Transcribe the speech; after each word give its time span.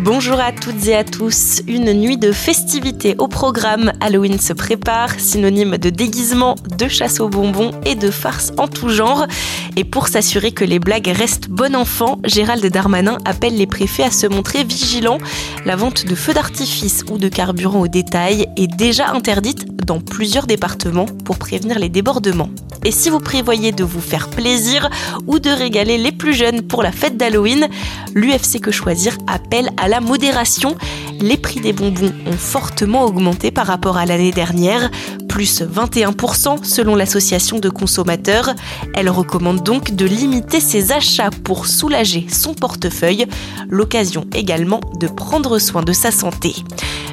Bonjour 0.00 0.38
à 0.38 0.52
toutes 0.52 0.86
et 0.86 0.94
à 0.94 1.02
tous. 1.02 1.60
Une 1.66 1.92
nuit 1.92 2.18
de 2.18 2.30
festivités 2.30 3.16
au 3.18 3.26
programme. 3.26 3.90
Halloween 4.00 4.38
se 4.38 4.52
prépare, 4.52 5.18
synonyme 5.18 5.76
de 5.76 5.90
déguisement, 5.90 6.54
de 6.78 6.86
chasse 6.86 7.18
aux 7.18 7.28
bonbons 7.28 7.72
et 7.84 7.96
de 7.96 8.08
farce 8.12 8.52
en 8.58 8.68
tout 8.68 8.90
genre. 8.90 9.26
Et 9.74 9.82
pour 9.82 10.06
s'assurer 10.06 10.52
que 10.52 10.64
les 10.64 10.78
blagues 10.78 11.08
restent 11.08 11.48
bon 11.48 11.74
enfant, 11.74 12.20
Gérald 12.24 12.64
Darmanin 12.64 13.18
appelle 13.24 13.56
les 13.56 13.66
préfets 13.66 14.04
à 14.04 14.12
se 14.12 14.28
montrer 14.28 14.62
vigilants. 14.62 15.18
La 15.66 15.74
vente 15.74 16.06
de 16.06 16.14
feux 16.14 16.32
d'artifice 16.32 17.04
ou 17.10 17.18
de 17.18 17.28
carburant 17.28 17.80
au 17.80 17.88
détail 17.88 18.46
est 18.56 18.68
déjà 18.68 19.10
interdite 19.10 19.66
dans 19.84 20.00
plusieurs 20.00 20.46
départements 20.46 21.06
pour 21.24 21.38
prévenir 21.38 21.80
les 21.80 21.88
débordements. 21.88 22.50
Et 22.84 22.92
si 22.92 23.10
vous 23.10 23.18
prévoyez 23.18 23.72
de 23.72 23.84
vous 23.84 24.00
faire 24.00 24.28
plaisir 24.28 24.88
ou 25.26 25.38
de 25.38 25.50
régaler 25.50 25.98
les 25.98 26.12
plus 26.12 26.34
jeunes 26.34 26.62
pour 26.62 26.82
la 26.82 26.92
fête 26.92 27.16
d'Halloween, 27.16 27.68
l'UFC 28.14 28.60
Que 28.60 28.70
Choisir 28.70 29.18
appelle 29.26 29.70
à 29.76 29.87
la 29.88 30.00
modération. 30.00 30.76
Les 31.20 31.36
prix 31.36 31.60
des 31.60 31.72
bonbons 31.72 32.12
ont 32.26 32.36
fortement 32.36 33.04
augmenté 33.04 33.50
par 33.50 33.66
rapport 33.66 33.96
à 33.96 34.06
l'année 34.06 34.30
dernière, 34.30 34.90
plus 35.28 35.62
21% 35.62 36.62
selon 36.62 36.94
l'association 36.94 37.58
de 37.58 37.68
consommateurs. 37.68 38.54
Elle 38.94 39.10
recommande 39.10 39.62
donc 39.62 39.94
de 39.96 40.04
limiter 40.06 40.60
ses 40.60 40.92
achats 40.92 41.30
pour 41.44 41.66
soulager 41.66 42.26
son 42.30 42.54
portefeuille, 42.54 43.26
l'occasion 43.68 44.26
également 44.34 44.80
de 45.00 45.08
prendre 45.08 45.58
soin 45.58 45.82
de 45.82 45.92
sa 45.92 46.10
santé 46.10 46.54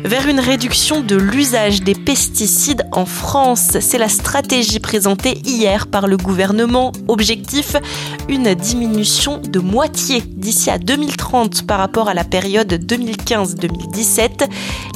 vers 0.04 0.28
une 0.28 0.40
réduction 0.40 1.02
de 1.02 1.16
l'usage 1.16 1.82
des 1.82 1.96
pesticides 1.96 2.86
en 2.92 3.06
France. 3.06 3.78
C'est 3.80 3.98
la 3.98 4.10
stratégie 4.10 4.80
présentée 4.80 5.40
hier 5.46 5.88
par 5.88 6.08
le 6.08 6.18
gouvernement. 6.18 6.92
Objectif, 7.08 7.76
une 8.28 8.54
diminution 8.54 9.40
de 9.40 9.60
moitié 9.60 10.22
d'ici 10.22 10.70
à 10.70 10.78
2030 10.78 11.66
par 11.66 11.80
rapport 11.80 12.10
à 12.10 12.14
la 12.14 12.24
période 12.24 12.74
2015-2017. 12.74 14.48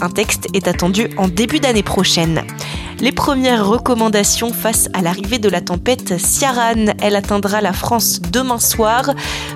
Un 0.01 0.09
texte 0.09 0.47
est 0.53 0.67
attendu 0.67 1.09
en 1.17 1.27
début 1.27 1.59
d'année 1.59 1.83
prochaine. 1.83 2.43
Les 3.01 3.13
premières 3.13 3.65
recommandations 3.65 4.51
face 4.51 4.89
à 4.91 5.01
l'arrivée 5.01 5.39
de 5.39 5.47
la 5.47 5.61
tempête 5.61 6.19
Ciaran. 6.19 6.93
Elle 7.01 7.15
atteindra 7.15 7.61
la 7.61 7.71
France 7.71 8.21
demain 8.21 8.59
soir. 8.59 9.11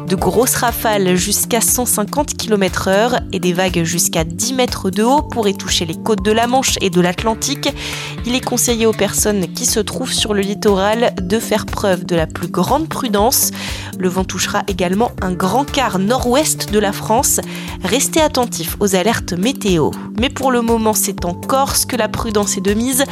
De 0.08 0.16
grosses 0.16 0.56
rafales 0.56 1.16
jusqu'à 1.16 1.62
150 1.62 2.36
km/h 2.36 3.22
et 3.32 3.40
des 3.40 3.54
vagues 3.54 3.84
jusqu'à 3.84 4.24
10 4.24 4.54
mètres 4.54 4.90
de 4.90 5.02
haut 5.02 5.22
pourraient 5.22 5.54
toucher 5.54 5.86
les 5.86 5.96
côtes 5.96 6.24
de 6.24 6.32
la 6.32 6.46
Manche 6.46 6.78
et 6.82 6.90
de 6.90 7.00
l'Atlantique. 7.00 7.74
Il 8.26 8.36
est 8.36 8.44
conseillé 8.44 8.86
aux 8.86 8.94
personnes 8.94 9.48
qui 9.54 9.66
se 9.66 9.80
trouvent 9.80 10.12
sur 10.12 10.34
le 10.34 10.42
littoral 10.42 11.14
de 11.22 11.40
faire 11.40 11.66
preuve 11.66 12.06
de 12.06 12.16
la 12.16 12.28
plus 12.28 12.48
grande 12.48 12.90
prudence. 12.90 13.52
Le 13.98 14.10
vent 14.10 14.26
touchera 14.26 14.64
également 14.68 15.12
un 15.22 15.32
grand 15.32 15.70
quart 15.70 16.00
nord-ouest 16.00 16.72
de 16.72 16.80
la 16.80 16.92
France. 16.92 17.40
Restez 17.84 18.22
attentifs 18.22 18.76
aux 18.80 18.96
alertes 18.96 19.34
météo. 19.34 19.92
Mais 20.20 20.30
pour 20.30 20.52
le 20.52 20.62
moment, 20.62 20.94
c'est 20.94 21.26
en 21.26 21.34
Corse 21.34 21.86
que 21.86 21.96
la 21.96 22.10
prudence 22.10 22.58
est 22.58 22.62
de 22.62 22.74
mise. 22.74 23.06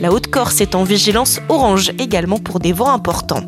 La 0.00 0.12
Haute-Corse 0.12 0.60
est 0.60 0.74
en 0.74 0.84
vigilance 0.84 1.40
orange 1.48 1.90
également 1.98 2.38
pour 2.38 2.60
des 2.60 2.72
vents 2.72 2.90
importants. 2.90 3.44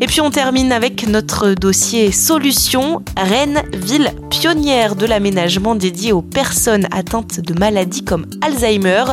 Et 0.00 0.06
puis 0.06 0.20
on 0.20 0.30
termine 0.30 0.72
avec 0.72 1.06
notre 1.06 1.54
dossier 1.54 2.12
solution. 2.12 3.02
Rennes, 3.16 3.62
ville 3.72 4.10
pionnière 4.30 4.96
de 4.96 5.06
l'aménagement 5.06 5.74
dédié 5.74 6.12
aux 6.12 6.22
personnes 6.22 6.86
atteintes 6.90 7.40
de 7.40 7.58
maladies 7.58 8.04
comme 8.04 8.26
Alzheimer. 8.40 9.04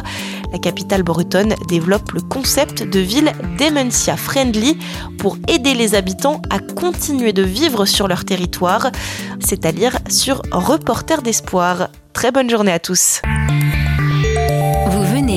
La 0.52 0.60
capitale 0.60 1.04
bretonne 1.04 1.56
développe 1.68 2.12
le 2.14 2.22
concept 2.22 2.84
de 2.84 3.00
ville 3.00 3.32
dementia 3.60 4.18
friendly 4.18 4.78
pour 5.18 5.38
aider 5.48 5.74
les 5.74 5.96
habitants 5.96 6.42
à 6.50 6.60
continuer 6.60 7.34
de 7.34 7.44
vivre 7.44 7.86
sur 7.86 8.08
leur 8.08 8.26
territoire, 8.26 8.92
c'est 9.40 9.66
à 9.66 9.72
dire 9.72 9.98
sur 10.10 10.42
Reporter 10.52 11.22
d'espoir. 11.22 11.90
Très 12.14 12.32
bonne 12.32 12.50
journée 12.50 12.72
à 12.72 12.80
tous 12.80 13.22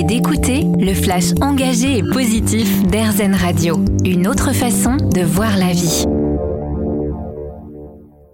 d'écouter 0.01 0.65
le 0.79 0.95
flash 0.95 1.33
engagé 1.41 1.99
et 1.99 2.03
positif 2.03 2.83
d'Airzen 2.85 3.35
Radio. 3.35 3.85
Une 4.05 4.27
autre 4.27 4.53
façon 4.53 4.97
de 4.97 5.21
voir 5.21 5.57
la 5.57 5.73
vie. 5.73 6.05